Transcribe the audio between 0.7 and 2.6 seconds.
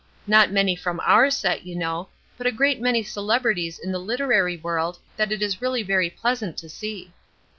from our set, you know, but a